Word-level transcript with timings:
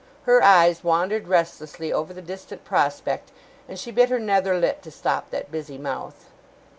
Her 0.23 0.41
eyes 0.43 0.83
wandered 0.83 1.27
restlessly 1.27 1.93
over 1.93 2.11
the 2.11 2.23
distant 2.23 2.65
prospect, 2.65 3.31
and 3.69 3.77
she 3.77 3.91
bit 3.91 4.09
her 4.09 4.17
nether 4.17 4.57
lip 4.57 4.81
to 4.81 4.89
stop 4.89 5.29
that 5.29 5.51
busy 5.51 5.77
mouth. 5.77 6.25